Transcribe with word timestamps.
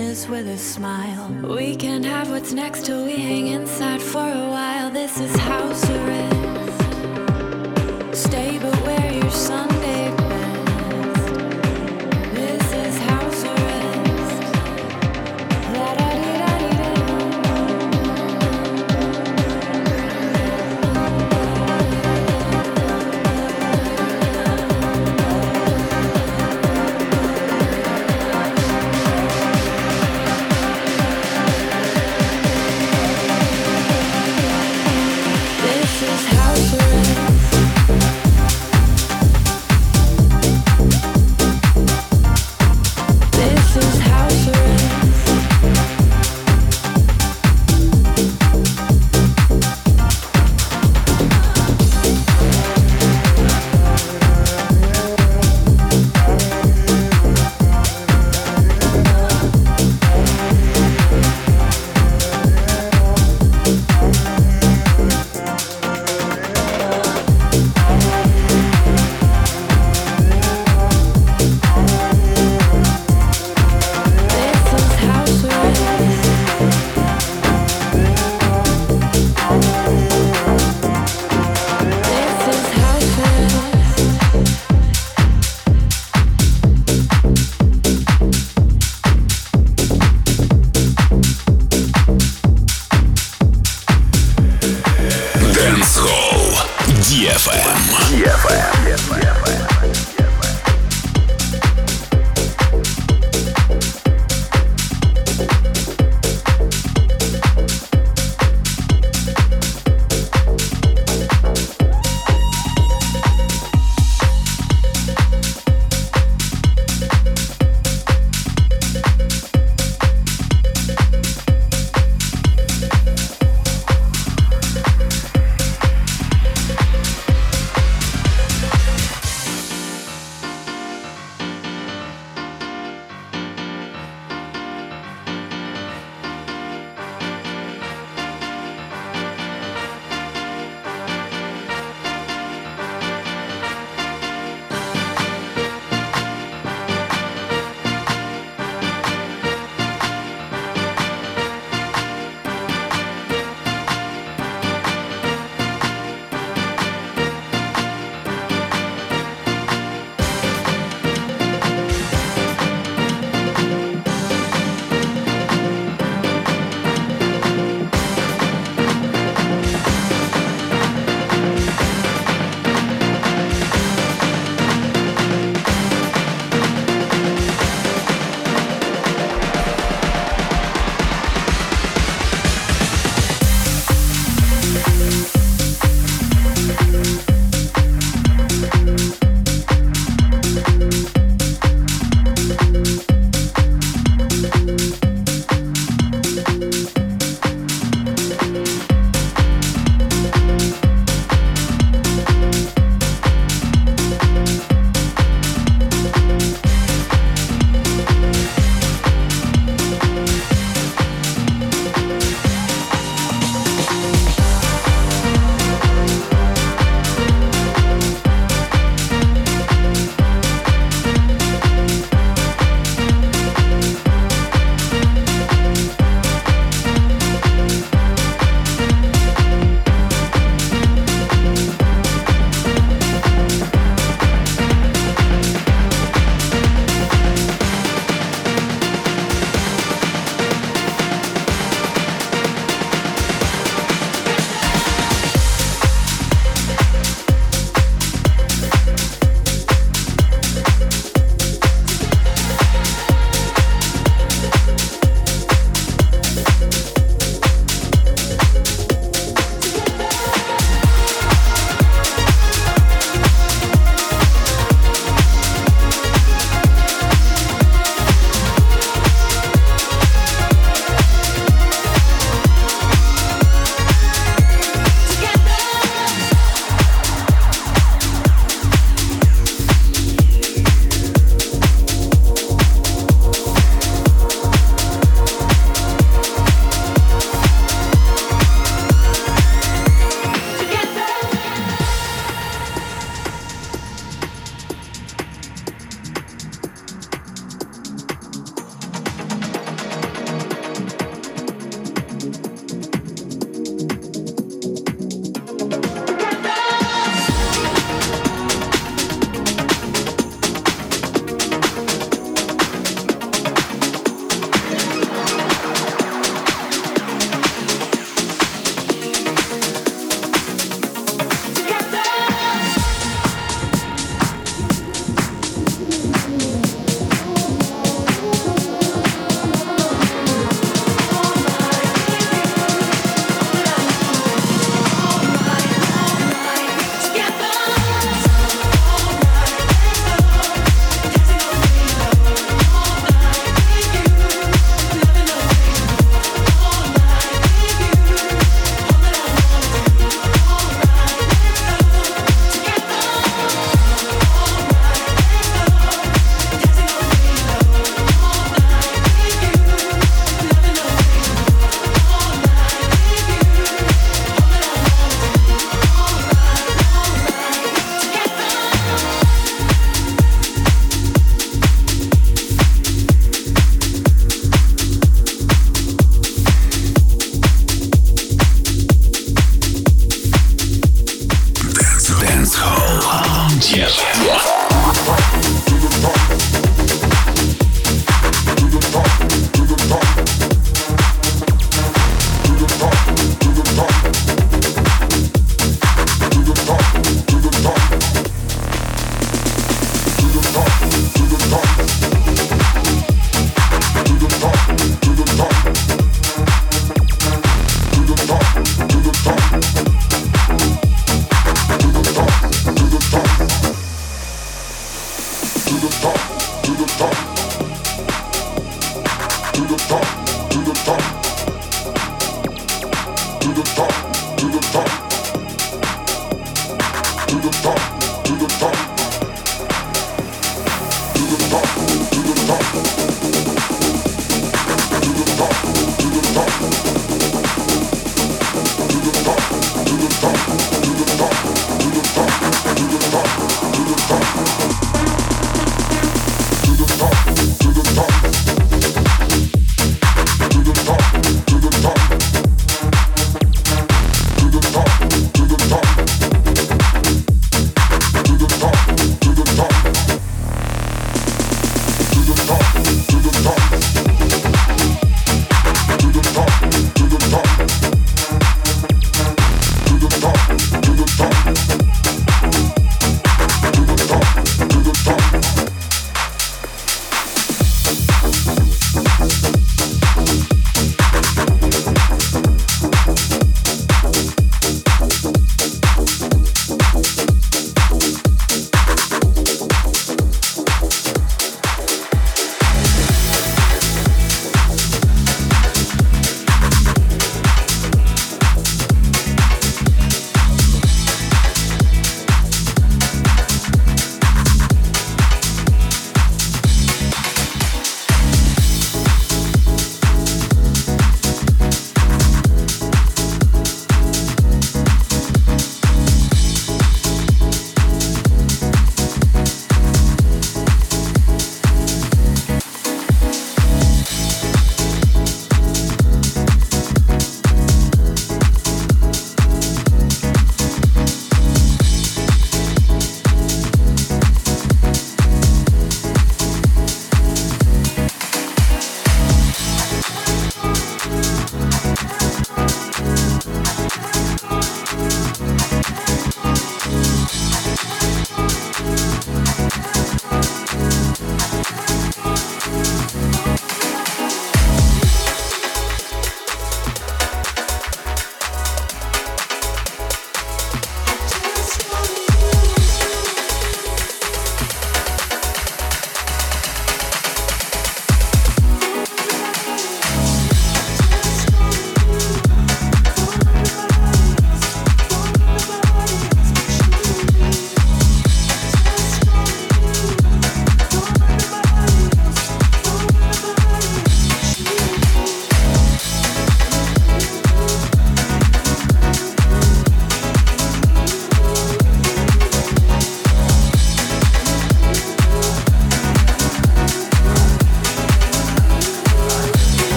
Your 0.00 0.14
sadness 0.14 0.28
with 0.28 0.48
a 0.48 0.58
smile. 0.58 1.28
We 1.56 1.76
can't 1.76 2.04
have 2.04 2.30
what's 2.30 2.52
next 2.52 2.86
till 2.86 3.04
we 3.04 3.16
hang 3.16 3.48
inside 3.48 4.00
for 4.00 4.26
a 4.26 4.48
while. 4.50 4.90
This 4.90 5.20
is 5.20 5.34
house 5.36 5.90
arrest. 5.90 6.76
Stay 8.12 8.58
but 8.58 8.80
wear 8.82 9.12
your 9.12 9.30
Sunday 9.30 9.79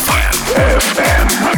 FM. 0.00 0.78
FM. 0.96 1.49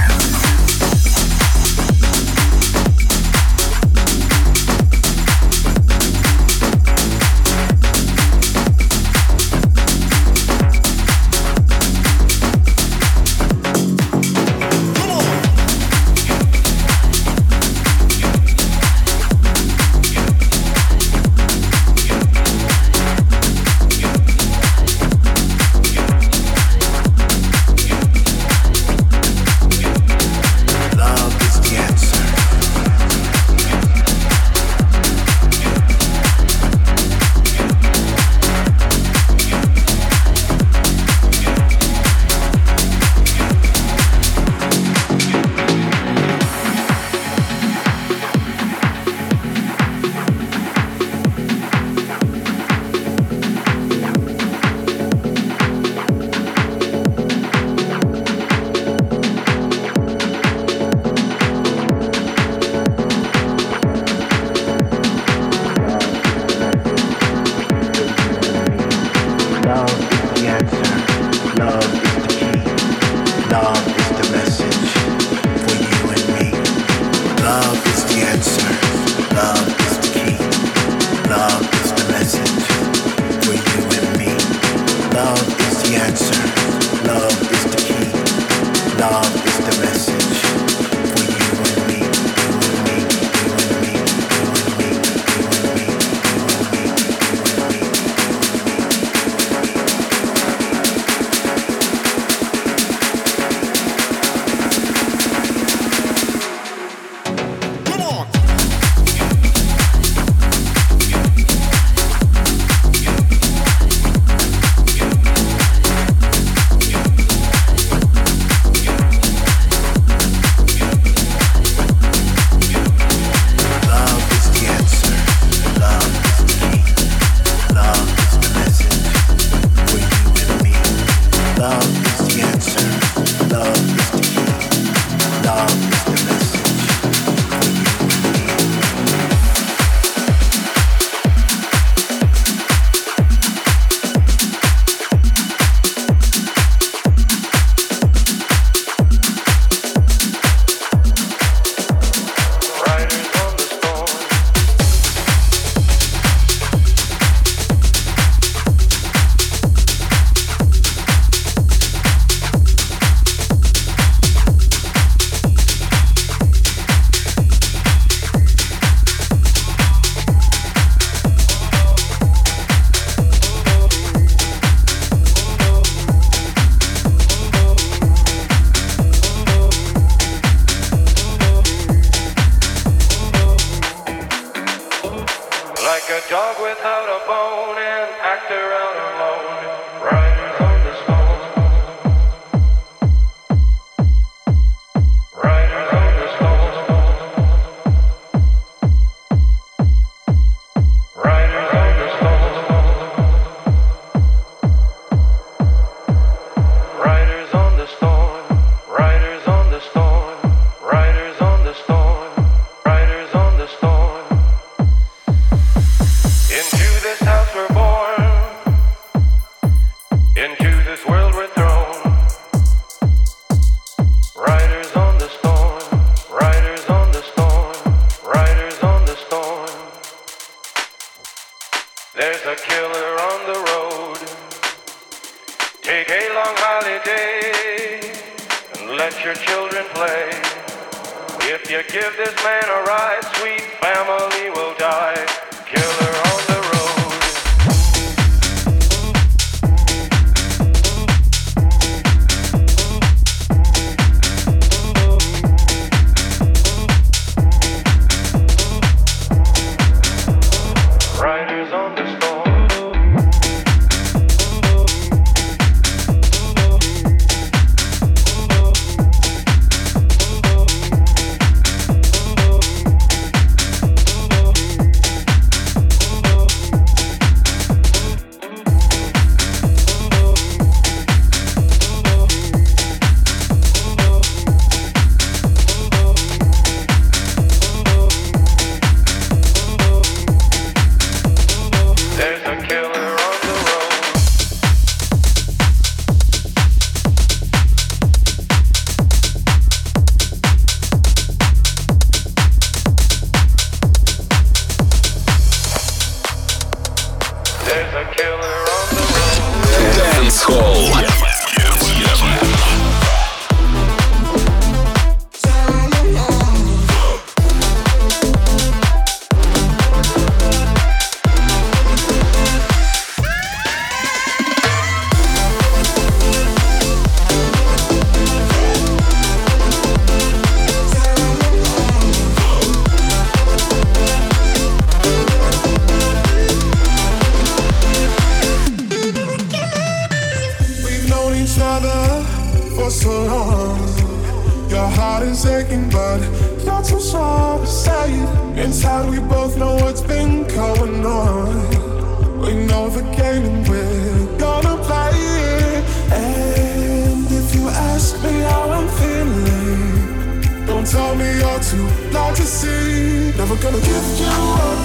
Never 363.53 363.65
gonna 363.65 363.85
give 363.85 364.19
you 364.19 364.33
up, 364.33 364.79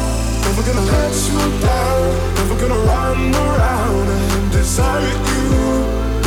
never 0.43 0.61
gonna 0.61 0.91
let 0.91 1.15
you 1.23 1.39
down, 1.63 2.03
never 2.35 2.55
gonna 2.59 2.79
run 2.83 3.33
around 3.33 4.09
and 4.09 4.51
desert 4.51 5.03
you. 5.31 5.47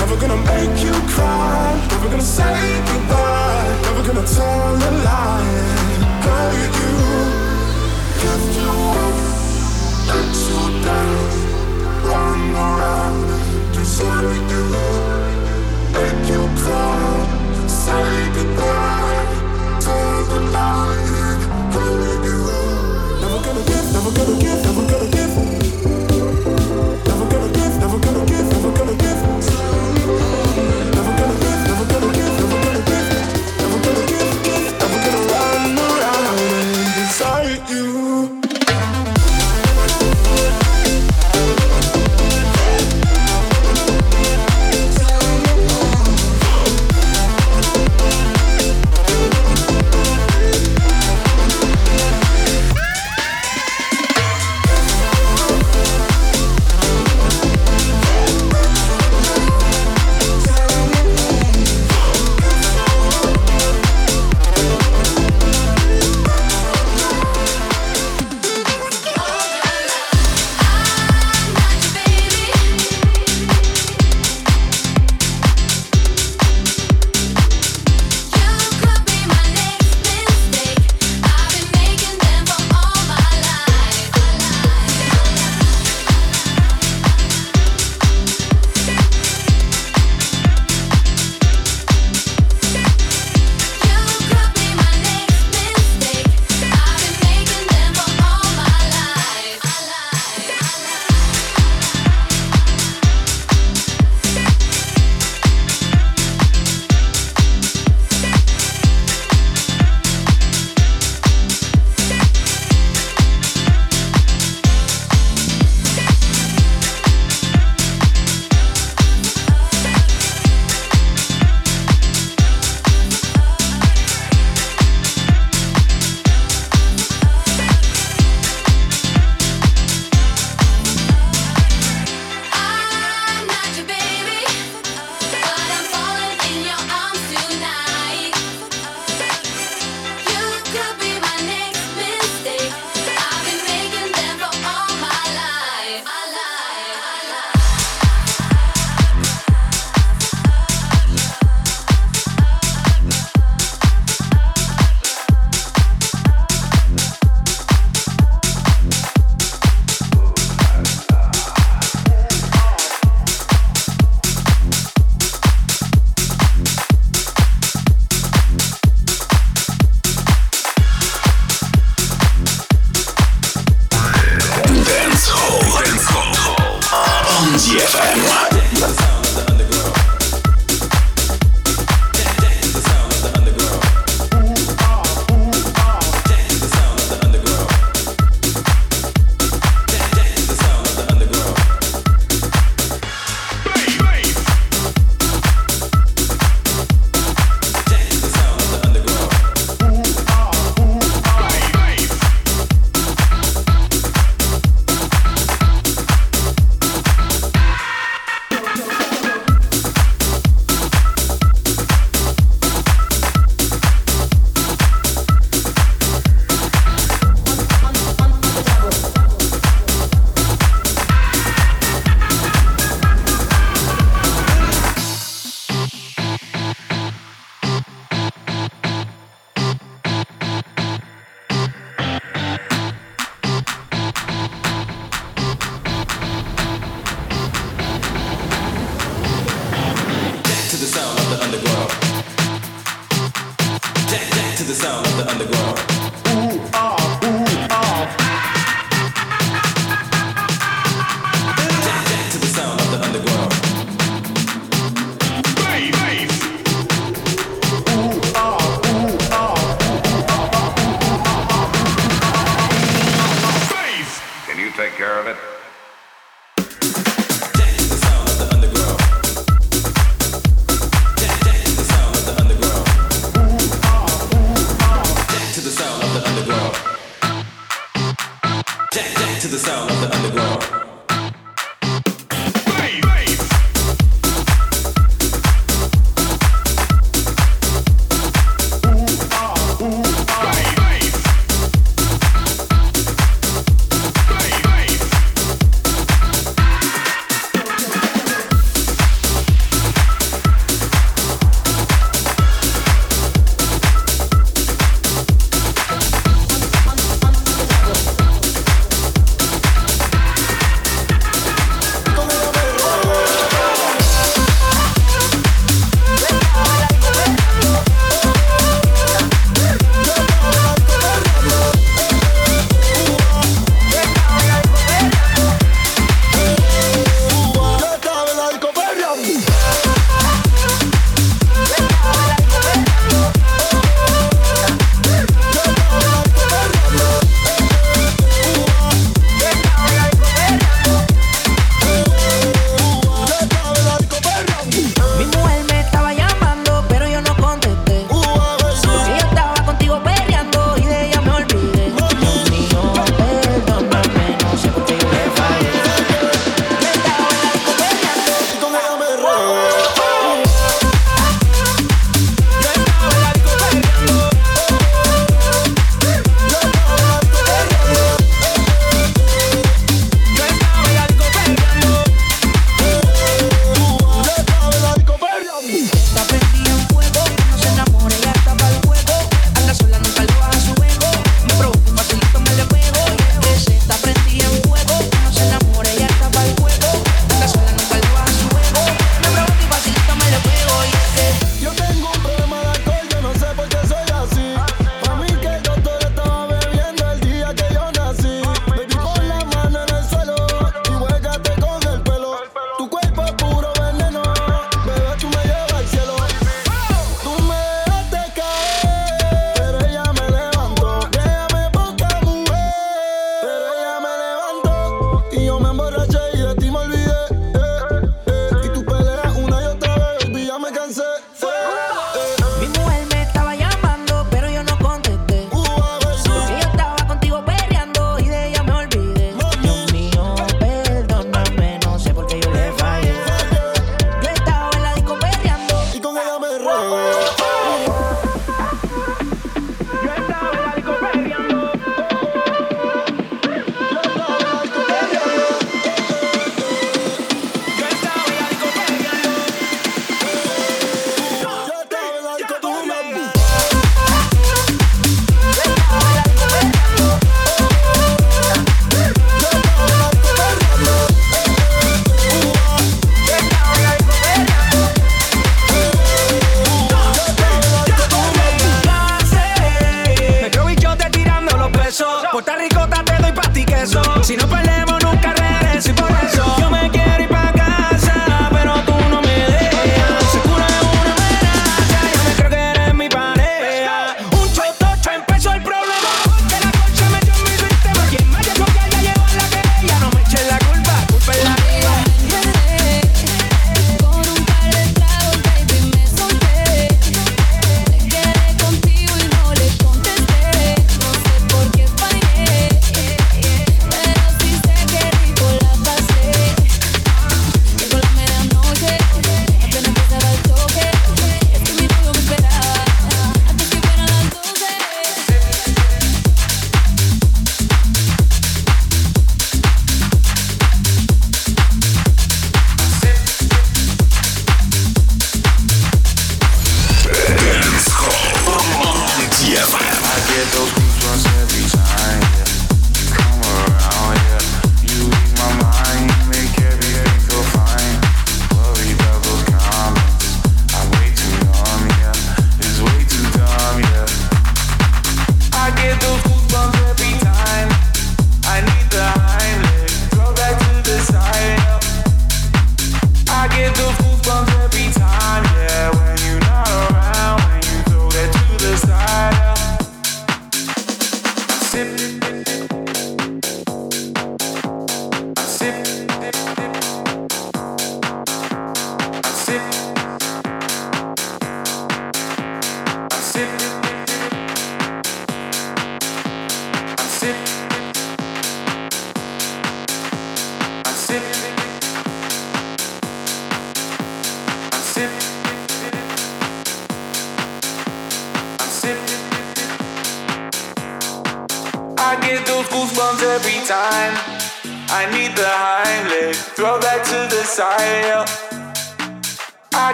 Never 0.00 0.16
gonna 0.16 0.40
make 0.48 0.82
you 0.82 0.94
cry, 1.12 1.76
never 1.90 2.08
gonna 2.08 2.22
say 2.22 2.80
goodbye, 2.86 3.68
never 3.82 4.02
gonna 4.08 4.26
tell 4.26 4.72
a 4.72 4.90
lie. 5.04 5.52
And 5.92 6.04
hurt 6.24 6.72
you. 6.80 6.96
Give 8.22 8.44
you 8.56 8.72
up, 9.04 9.16
let 10.08 10.32
you 10.48 10.62
down, 10.80 11.20
run 12.08 12.40
around 12.56 13.28
and 13.36 13.74
desert 13.74 14.40
you. 14.48 14.64
Make 15.92 16.24
you 16.32 16.42
cry, 16.56 17.04
say 17.68 18.32
goodbye, 18.32 19.28
tell 19.78 20.24
a 20.24 20.40
lie. 20.56 20.96
Holy 21.72 22.29
Never 24.02 24.12
gonna 24.12 24.40
give, 24.40 24.64
never 24.64 24.82
gonna 24.86 25.10
give, 25.10 25.36
never 27.06 28.72
gonna 28.72 28.94
give. 28.96 30.79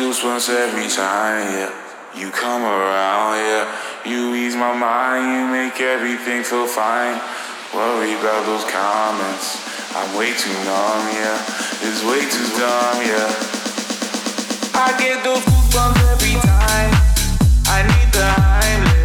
feels 0.00 0.24
once 0.24 0.48
every 0.48 0.88
time, 0.88 1.44
yeah. 1.52 1.70
You 2.16 2.30
come 2.30 2.62
around, 2.62 3.36
yeah. 3.36 3.64
You 4.06 4.34
ease 4.34 4.56
my 4.56 4.72
mind, 4.72 5.24
you 5.28 5.42
make 5.52 5.78
everything 5.78 6.42
feel 6.42 6.66
fine. 6.66 7.20
Worry 7.74 8.14
about 8.14 8.46
those 8.46 8.64
comments. 8.64 9.60
I'm 9.94 10.08
way 10.16 10.32
too 10.32 10.56
numb, 10.64 11.04
yeah. 11.20 11.84
It's 11.84 12.00
way 12.08 12.22
too 12.34 12.48
dumb, 12.56 12.96
yeah. 13.12 13.28
I 14.72 14.88
get 14.98 15.22
those 15.22 15.44
goosebumps 15.44 16.00
every 16.12 16.36
time. 16.48 16.92
I 17.68 17.78
need 17.84 18.10
the 18.14 18.24
high. 18.24 18.99